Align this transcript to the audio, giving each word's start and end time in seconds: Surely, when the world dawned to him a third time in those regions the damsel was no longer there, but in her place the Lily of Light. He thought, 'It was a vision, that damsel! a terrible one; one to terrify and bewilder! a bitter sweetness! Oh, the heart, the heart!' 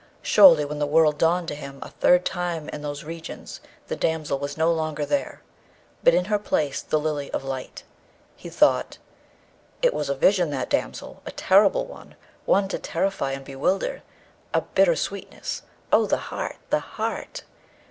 Surely, 0.23 0.65
when 0.65 0.79
the 0.79 0.87
world 0.87 1.19
dawned 1.19 1.47
to 1.47 1.53
him 1.53 1.77
a 1.83 1.89
third 1.91 2.25
time 2.25 2.67
in 2.69 2.81
those 2.81 3.03
regions 3.03 3.61
the 3.87 3.95
damsel 3.95 4.39
was 4.39 4.57
no 4.57 4.73
longer 4.73 5.05
there, 5.05 5.43
but 6.03 6.15
in 6.15 6.25
her 6.25 6.39
place 6.39 6.81
the 6.81 6.97
Lily 6.97 7.29
of 7.33 7.43
Light. 7.43 7.83
He 8.35 8.49
thought, 8.49 8.97
'It 9.83 9.93
was 9.93 10.09
a 10.09 10.15
vision, 10.15 10.49
that 10.49 10.71
damsel! 10.71 11.21
a 11.27 11.31
terrible 11.31 11.85
one; 11.85 12.15
one 12.45 12.67
to 12.69 12.79
terrify 12.79 13.33
and 13.33 13.45
bewilder! 13.45 14.01
a 14.55 14.61
bitter 14.61 14.95
sweetness! 14.95 15.61
Oh, 15.93 16.07
the 16.07 16.33
heart, 16.33 16.55
the 16.71 16.79
heart!' 16.79 17.43